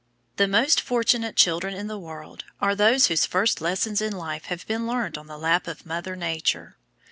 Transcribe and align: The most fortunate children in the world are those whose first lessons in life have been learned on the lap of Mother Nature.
The 0.37 0.47
most 0.47 0.81
fortunate 0.81 1.35
children 1.35 1.75
in 1.75 1.85
the 1.85 1.99
world 1.99 2.43
are 2.59 2.73
those 2.73 3.05
whose 3.05 3.27
first 3.27 3.61
lessons 3.61 4.01
in 4.01 4.13
life 4.13 4.45
have 4.45 4.65
been 4.65 4.87
learned 4.87 5.15
on 5.15 5.27
the 5.27 5.37
lap 5.37 5.67
of 5.67 5.85
Mother 5.85 6.15
Nature. 6.15 6.75